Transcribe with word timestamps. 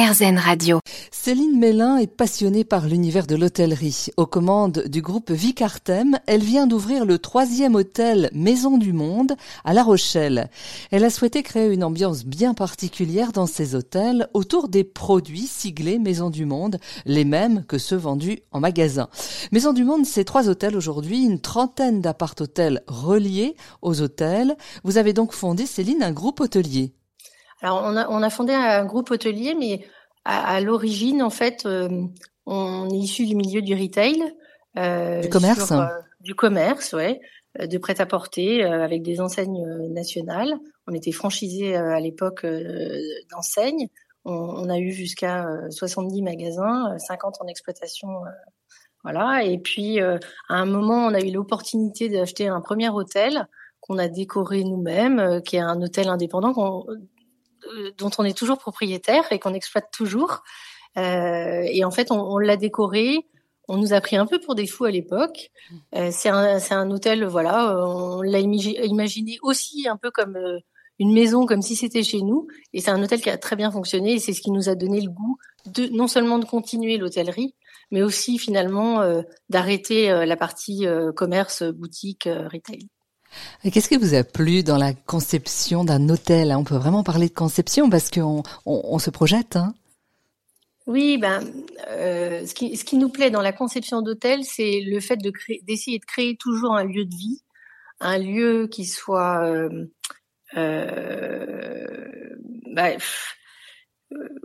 Radio. 0.00 0.78
Céline 1.10 1.58
Mélin 1.58 1.96
est 1.96 2.06
passionnée 2.06 2.62
par 2.62 2.86
l'univers 2.86 3.26
de 3.26 3.34
l'hôtellerie. 3.34 4.06
Aux 4.16 4.26
commandes 4.26 4.84
du 4.86 5.02
groupe 5.02 5.32
Vicartem, 5.32 6.20
elle 6.26 6.42
vient 6.42 6.68
d'ouvrir 6.68 7.04
le 7.04 7.18
troisième 7.18 7.74
hôtel 7.74 8.30
Maison 8.32 8.78
du 8.78 8.92
Monde 8.92 9.32
à 9.64 9.74
La 9.74 9.82
Rochelle. 9.82 10.50
Elle 10.92 11.04
a 11.04 11.10
souhaité 11.10 11.42
créer 11.42 11.72
une 11.72 11.82
ambiance 11.82 12.24
bien 12.24 12.54
particulière 12.54 13.32
dans 13.32 13.46
ses 13.46 13.74
hôtels 13.74 14.28
autour 14.34 14.68
des 14.68 14.84
produits 14.84 15.48
siglés 15.48 15.98
Maison 15.98 16.30
du 16.30 16.44
Monde, 16.44 16.78
les 17.04 17.24
mêmes 17.24 17.64
que 17.66 17.78
ceux 17.78 17.96
vendus 17.96 18.38
en 18.52 18.60
magasin. 18.60 19.08
Maison 19.50 19.72
du 19.72 19.82
Monde, 19.82 20.06
c'est 20.06 20.24
trois 20.24 20.48
hôtels 20.48 20.76
aujourd'hui, 20.76 21.24
une 21.24 21.40
trentaine 21.40 22.00
d'appart-hôtels 22.00 22.82
reliés 22.86 23.56
aux 23.82 24.00
hôtels. 24.00 24.56
Vous 24.84 24.96
avez 24.96 25.12
donc 25.12 25.32
fondé, 25.32 25.66
Céline, 25.66 26.04
un 26.04 26.12
groupe 26.12 26.38
hôtelier. 26.38 26.92
Alors 27.60 27.82
on 27.84 27.96
a, 27.96 28.08
on 28.08 28.22
a 28.22 28.30
fondé 28.30 28.52
un 28.52 28.84
groupe 28.84 29.10
hôtelier, 29.10 29.54
mais 29.54 29.84
à, 30.24 30.60
l'origine, 30.60 31.22
en 31.22 31.30
fait, 31.30 31.64
euh, 31.64 31.88
on 32.44 32.90
est 32.90 32.98
issu 32.98 33.24
du 33.24 33.34
milieu 33.34 33.62
du 33.62 33.74
retail. 33.74 34.22
Euh, 34.76 35.22
du 35.22 35.30
commerce 35.30 35.72
euh, 35.72 35.86
Du 36.20 36.34
commerce, 36.34 36.92
ouais. 36.92 37.20
De 37.58 37.78
prêt-à-porter 37.78 38.62
avec 38.62 39.02
des 39.02 39.20
enseignes 39.20 39.64
nationales. 39.90 40.54
On 40.86 40.92
était 40.92 41.12
franchisé 41.12 41.74
à 41.76 41.98
l'époque 41.98 42.46
d'enseignes. 43.30 43.88
On, 44.24 44.32
on, 44.32 44.68
a 44.68 44.78
eu 44.78 44.92
jusqu'à 44.92 45.46
70 45.70 46.22
magasins, 46.22 46.96
50 46.98 47.38
en 47.40 47.46
exploitation. 47.46 48.08
voilà. 49.02 49.42
Et 49.44 49.58
puis, 49.58 49.98
à 50.00 50.18
un 50.50 50.66
moment, 50.66 51.06
on 51.06 51.14
a 51.14 51.20
eu 51.20 51.32
l'opportunité 51.32 52.10
d'acheter 52.10 52.48
un 52.48 52.60
premier 52.60 52.90
hôtel 52.90 53.48
qu'on 53.80 53.98
a 53.98 54.08
décoré 54.08 54.64
nous-mêmes, 54.64 55.40
qui 55.42 55.56
est 55.56 55.60
un 55.60 55.80
hôtel 55.80 56.08
indépendant 56.08 56.84
euh, 56.88 56.96
dont 57.98 58.10
on 58.18 58.24
est 58.24 58.36
toujours 58.36 58.58
propriétaire 58.58 59.24
et 59.30 59.38
qu'on 59.38 59.54
exploite 59.54 59.90
toujours. 59.92 60.42
Euh, 60.96 61.62
et 61.66 61.84
en 61.84 61.90
fait, 61.90 62.10
on, 62.10 62.20
on 62.20 62.38
l'a 62.38 62.56
décoré. 62.56 63.26
On 63.68 63.76
nous 63.76 63.92
a 63.92 64.00
pris 64.00 64.16
un 64.16 64.26
peu 64.26 64.40
pour 64.40 64.54
des 64.54 64.66
fous 64.66 64.86
à 64.86 64.90
l'époque. 64.90 65.50
Euh, 65.94 66.08
c'est 66.10 66.30
un, 66.30 66.58
un 66.70 66.90
hôtel, 66.90 67.24
voilà, 67.24 67.76
on 67.86 68.22
l'a 68.22 68.40
imaginé 68.40 69.38
aussi 69.42 69.86
un 69.86 69.96
peu 69.96 70.10
comme 70.10 70.36
euh, 70.36 70.58
une 70.98 71.12
maison, 71.12 71.44
comme 71.44 71.60
si 71.60 71.76
c'était 71.76 72.02
chez 72.02 72.22
nous. 72.22 72.48
Et 72.72 72.80
c'est 72.80 72.90
un 72.90 73.02
hôtel 73.02 73.20
qui 73.20 73.28
a 73.28 73.36
très 73.36 73.56
bien 73.56 73.70
fonctionné. 73.70 74.14
Et 74.14 74.18
c'est 74.18 74.32
ce 74.32 74.40
qui 74.40 74.50
nous 74.50 74.70
a 74.70 74.74
donné 74.74 75.00
le 75.00 75.10
goût 75.10 75.36
de 75.66 75.86
non 75.88 76.06
seulement 76.06 76.38
de 76.38 76.46
continuer 76.46 76.96
l'hôtellerie, 76.96 77.54
mais 77.90 78.02
aussi 78.02 78.38
finalement 78.38 79.02
euh, 79.02 79.20
d'arrêter 79.50 80.08
la 80.24 80.36
partie 80.36 80.86
commerce, 81.14 81.62
boutique, 81.62 82.24
retail. 82.26 82.88
Qu'est-ce 83.72 83.88
qui 83.88 83.96
vous 83.96 84.14
a 84.14 84.24
plu 84.24 84.62
dans 84.62 84.78
la 84.78 84.92
conception 84.92 85.84
d'un 85.84 86.08
hôtel 86.08 86.52
On 86.52 86.64
peut 86.64 86.76
vraiment 86.76 87.02
parler 87.02 87.28
de 87.28 87.34
conception 87.34 87.90
parce 87.90 88.10
qu'on 88.10 88.42
on, 88.66 88.98
se 88.98 89.10
projette. 89.10 89.56
Hein? 89.56 89.74
Oui, 90.86 91.18
ben, 91.18 91.44
euh, 91.88 92.46
ce, 92.46 92.54
qui, 92.54 92.96
nous 92.96 93.10
plaît 93.10 93.30
dans 93.30 93.42
la 93.42 93.52
conception 93.52 94.00
d'hôtel, 94.00 94.44
c'est 94.44 94.80
le 94.80 95.00
fait 95.00 95.18
d'essayer 95.66 95.98
de 95.98 96.04
créer 96.04 96.36
toujours 96.36 96.74
un 96.74 96.84
lieu 96.84 97.04
de 97.04 97.14
vie, 97.14 97.42
un 98.00 98.18
lieu 98.18 98.68
qui 98.68 98.86
soit 98.86 99.44
euh, 99.44 99.86
euh, 100.56 101.86
bah, 102.72 102.90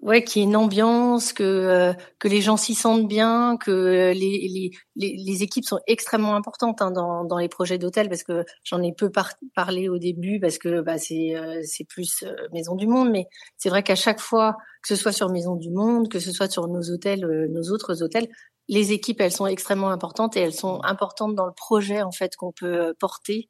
ouais, 0.03 0.23
qu'il 0.23 0.41
y 0.41 0.45
ait 0.45 0.47
une 0.47 0.55
ambiance, 0.55 1.33
que 1.33 1.43
euh, 1.43 1.93
que 2.19 2.27
les 2.27 2.41
gens 2.41 2.57
s'y 2.57 2.75
sentent 2.75 3.07
bien, 3.07 3.57
que 3.57 4.11
les, 4.13 4.71
les, 4.95 5.15
les, 5.17 5.43
équipes 5.43 5.63
sont 5.65 5.79
extrêmement 5.87 6.35
importantes 6.35 6.81
hein, 6.81 6.91
dans, 6.91 7.23
dans 7.23 7.37
les 7.37 7.47
projets 7.49 7.77
d'hôtel 7.77 8.09
parce 8.09 8.23
que 8.23 8.45
j'en 8.63 8.81
ai 8.81 8.93
peu 8.93 9.11
parlé 9.55 9.89
au 9.89 9.97
début 9.97 10.39
parce 10.39 10.57
que 10.57 10.81
bah, 10.81 10.97
c'est 10.97 11.35
euh, 11.35 11.61
c'est 11.63 11.85
plus 11.85 12.23
Maison 12.51 12.75
du 12.75 12.85
Monde, 12.87 13.11
mais 13.11 13.27
c'est 13.57 13.69
vrai 13.69 13.81
qu'à 13.83 13.95
chaque 13.95 14.19
fois 14.19 14.57
que 14.81 14.89
ce 14.89 14.95
soit 14.95 15.13
sur 15.13 15.29
Maison 15.29 15.55
du 15.55 15.71
Monde, 15.71 16.09
que 16.09 16.19
ce 16.19 16.31
soit 16.31 16.51
sur 16.51 16.67
nos 16.67 16.91
hôtels, 16.91 17.25
nos 17.51 17.71
autres 17.71 18.03
hôtels, 18.03 18.27
les 18.67 18.91
équipes 18.91 19.21
elles 19.21 19.31
sont 19.31 19.47
extrêmement 19.47 19.89
importantes 19.89 20.35
et 20.37 20.41
elles 20.41 20.53
sont 20.53 20.81
importantes 20.83 21.35
dans 21.35 21.45
le 21.45 21.53
projet 21.53 22.01
en 22.01 22.11
fait 22.11 22.35
qu'on 22.35 22.51
peut 22.51 22.93
porter 22.99 23.49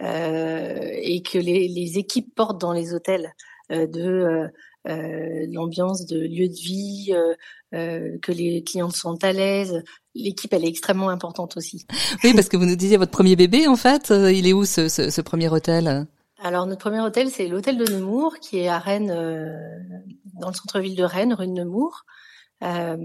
et 0.00 1.22
que 1.22 1.38
les, 1.38 1.68
les 1.68 1.98
équipes 1.98 2.34
portent 2.34 2.60
dans 2.60 2.72
les 2.72 2.92
hôtels 2.92 3.32
de 3.70 4.02
euh, 4.02 4.48
l'ambiance 4.84 6.06
de 6.06 6.18
lieu 6.18 6.48
de 6.48 6.54
vie, 6.54 7.12
euh, 7.12 7.34
euh, 7.74 8.18
que 8.20 8.32
les 8.32 8.62
clients 8.62 8.90
sont 8.90 9.22
à 9.22 9.32
l'aise. 9.32 9.82
L'équipe, 10.14 10.52
elle 10.52 10.64
est 10.64 10.68
extrêmement 10.68 11.08
importante 11.08 11.56
aussi. 11.56 11.86
Oui, 12.24 12.34
parce 12.34 12.48
que 12.48 12.56
vous 12.56 12.66
nous 12.66 12.76
disiez 12.76 12.96
votre 12.96 13.12
premier 13.12 13.36
bébé, 13.36 13.66
en 13.66 13.76
fait, 13.76 14.10
il 14.10 14.46
est 14.46 14.52
où 14.52 14.64
ce, 14.64 14.88
ce, 14.88 15.10
ce 15.10 15.20
premier 15.20 15.48
hôtel? 15.48 16.06
Alors 16.44 16.66
notre 16.66 16.80
premier 16.80 17.00
hôtel, 17.00 17.30
c'est 17.30 17.46
l'hôtel 17.46 17.78
de 17.78 17.84
Nemours, 17.84 18.38
qui 18.40 18.58
est 18.58 18.68
à 18.68 18.78
Rennes, 18.78 19.14
dans 20.40 20.48
le 20.48 20.54
centre-ville 20.54 20.96
de 20.96 21.04
Rennes, 21.04 21.34
rue 21.34 21.46
de 21.46 21.52
Nemours. 21.52 22.04
Euh, 22.64 22.96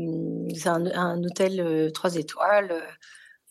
c'est 0.55 0.69
un, 0.69 0.85
un, 0.87 1.23
hôtel 1.23 1.91
trois 1.93 2.15
étoiles, 2.15 2.73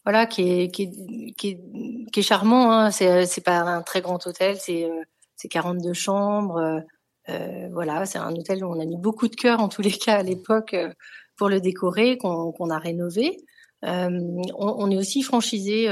voilà, 0.04 0.26
qui 0.26 0.42
est, 0.42 0.70
qui 0.75 0.82
est, 0.82 1.32
qui 1.36 1.48
est, 1.50 2.10
qui 2.12 2.20
est 2.20 2.22
charmant. 2.22 2.72
Hein. 2.72 2.91
C'est, 2.91 3.26
c'est 3.26 3.41
pas 3.41 3.60
un 3.60 3.82
très 3.82 4.00
grand 4.00 4.25
hôtel, 4.26 4.56
c'est, 4.59 4.88
c'est 5.36 5.48
42 5.48 5.92
chambres. 5.92 6.82
Euh, 7.28 7.69
voilà, 7.72 8.06
c'est 8.06 8.19
un 8.19 8.34
hôtel 8.34 8.64
où 8.64 8.69
on 8.69 8.81
a 8.81 8.84
mis 8.84 8.97
beaucoup 8.97 9.28
de 9.28 9.34
cœur 9.34 9.60
en 9.60 9.69
tous 9.69 9.82
les 9.82 9.92
cas 9.92 10.19
à 10.19 10.22
l'époque 10.22 10.75
euh, 10.75 10.92
pour 11.37 11.48
le 11.48 11.60
décorer, 11.60 12.19
qu'on 12.19 12.70
a 12.70 12.78
rénové. 12.78 13.37
Euh, 13.84 14.09
on, 14.56 14.75
on, 14.78 14.91
est 14.91 14.97
aussi 14.97 15.22
franchisé 15.22 15.86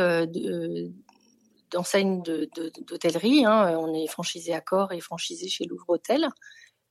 d'enseignes 1.71 2.23
d'hôtellerie. 2.23 3.45
Hein. 3.45 3.77
On 3.79 3.93
est 3.95 4.07
franchisé 4.07 4.55
Accor 4.55 4.93
et 4.93 5.01
franchisé 5.01 5.49
chez 5.49 5.65
Louvre 5.67 5.85
Hôtel. 5.89 6.29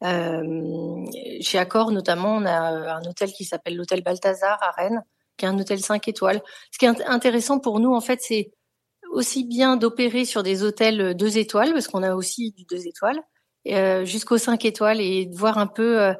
Euh, 0.03 1.05
chez 1.41 1.57
Accor, 1.57 1.91
notamment, 1.91 2.35
on 2.35 2.45
a 2.45 2.97
un 2.97 3.01
hôtel 3.05 3.31
qui 3.31 3.45
s'appelle 3.45 3.75
l'hôtel 3.75 4.03
Balthazar 4.03 4.57
à 4.61 4.71
Rennes, 4.71 5.03
qui 5.37 5.45
est 5.45 5.47
un 5.47 5.57
hôtel 5.57 5.79
5 5.79 6.07
étoiles. 6.07 6.41
Ce 6.71 6.77
qui 6.77 6.85
est 6.85 7.03
intéressant 7.05 7.59
pour 7.59 7.79
nous, 7.79 7.93
en 7.93 8.01
fait, 8.01 8.19
c'est 8.21 8.51
aussi 9.11 9.45
bien 9.45 9.77
d'opérer 9.77 10.25
sur 10.25 10.43
des 10.43 10.63
hôtels 10.63 11.15
2 11.15 11.37
étoiles, 11.37 11.71
parce 11.71 11.87
qu'on 11.87 12.03
a 12.03 12.15
aussi 12.15 12.51
du 12.51 12.65
2 12.65 12.87
étoiles, 12.87 13.21
euh, 13.67 14.05
jusqu'aux 14.05 14.37
5 14.37 14.65
étoiles 14.65 14.99
et 14.99 15.25
de 15.25 15.35
voir 15.35 15.57
un 15.57 15.67
peu 15.67 16.01
euh, 16.01 16.13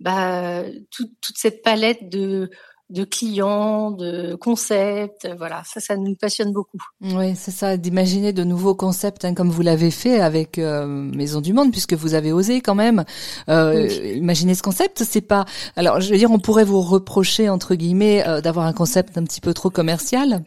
bah, 0.00 0.62
toute 0.90 1.36
cette 1.36 1.62
palette 1.62 2.08
de, 2.08 2.50
de 2.90 3.04
clients, 3.04 3.90
de 3.90 4.34
concepts. 4.36 5.28
Voilà, 5.36 5.62
ça, 5.64 5.80
ça 5.80 5.96
nous 5.96 6.14
passionne 6.14 6.52
beaucoup. 6.52 6.78
Oui, 7.00 7.34
c'est 7.34 7.50
ça, 7.50 7.76
d'imaginer 7.76 8.32
de 8.32 8.44
nouveaux 8.44 8.74
concepts, 8.74 9.24
hein, 9.24 9.34
comme 9.34 9.50
vous 9.50 9.62
l'avez 9.62 9.90
fait 9.90 10.20
avec 10.20 10.58
euh, 10.58 10.86
Maison 10.86 11.40
du 11.40 11.52
Monde, 11.52 11.72
puisque 11.72 11.94
vous 11.94 12.14
avez 12.14 12.32
osé 12.32 12.60
quand 12.60 12.74
même 12.74 13.04
euh, 13.48 13.88
imaginer 14.14 14.54
ce 14.54 14.62
concept. 14.62 15.02
C'est 15.04 15.20
pas. 15.20 15.44
Alors, 15.76 16.00
je 16.00 16.10
veux 16.10 16.18
dire, 16.18 16.30
on 16.30 16.38
pourrait 16.38 16.64
vous 16.64 16.82
reprocher 16.82 17.48
entre 17.48 17.74
guillemets 17.74 18.22
d'avoir 18.42 18.66
un 18.66 18.72
concept 18.72 19.18
un 19.18 19.24
petit 19.24 19.40
peu 19.40 19.54
trop 19.54 19.70
commercial? 19.70 20.44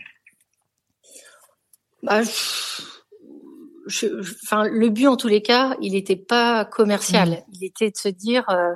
Bah, 2.03 2.22
enfin, 3.88 4.68
le 4.68 4.90
but 4.90 5.08
en 5.08 5.18
tous 5.18 5.28
les 5.28 5.42
cas, 5.42 5.75
il 5.81 5.94
n'était 5.94 6.16
pas 6.16 6.66
commercial. 6.66 7.30
Mm. 7.30 7.44
Il 7.53 7.66
était 7.66 7.92
de 7.92 7.98
se 7.98 8.09
dire, 8.09 8.46
euh, 8.50 8.74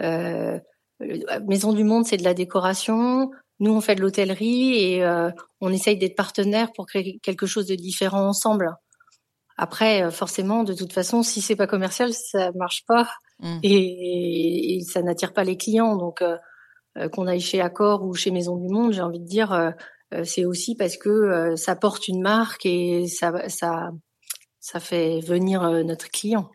euh, 0.00 0.58
Maison 1.46 1.72
du 1.72 1.84
Monde, 1.84 2.06
c'est 2.06 2.16
de 2.16 2.24
la 2.24 2.34
décoration. 2.34 3.30
Nous, 3.60 3.72
on 3.72 3.80
fait 3.80 3.94
de 3.94 4.00
l'hôtellerie 4.00 4.76
et 4.76 5.04
euh, 5.04 5.30
on 5.60 5.72
essaye 5.72 5.96
d'être 5.96 6.16
partenaires 6.16 6.72
pour 6.72 6.86
créer 6.86 7.18
quelque 7.22 7.46
chose 7.46 7.66
de 7.66 7.74
différent 7.74 8.26
ensemble. 8.26 8.74
Après, 9.56 10.02
euh, 10.02 10.10
forcément, 10.10 10.64
de 10.64 10.74
toute 10.74 10.92
façon, 10.92 11.22
si 11.22 11.40
c'est 11.40 11.56
pas 11.56 11.66
commercial, 11.66 12.12
ça 12.12 12.50
marche 12.52 12.84
pas 12.86 13.08
mm. 13.40 13.58
et, 13.62 14.76
et, 14.76 14.80
ça 14.80 15.02
n'attire 15.02 15.32
pas 15.32 15.44
les 15.44 15.56
clients. 15.56 15.96
Donc, 15.96 16.22
euh, 16.22 17.08
qu'on 17.10 17.26
aille 17.26 17.40
chez 17.40 17.60
Accor 17.60 18.04
ou 18.04 18.14
chez 18.14 18.30
Maison 18.30 18.56
du 18.56 18.68
Monde, 18.68 18.92
j'ai 18.92 19.00
envie 19.00 19.20
de 19.20 19.26
dire, 19.26 19.72
c'est 20.24 20.44
aussi 20.44 20.74
parce 20.74 20.98
que 20.98 21.56
ça 21.56 21.74
porte 21.74 22.06
une 22.06 22.20
marque 22.20 22.66
et 22.66 23.06
ça, 23.06 23.48
ça 23.48 23.92
ça 24.62 24.80
fait 24.80 25.20
venir 25.20 25.62
euh, 25.64 25.82
notre 25.82 26.10
client. 26.10 26.50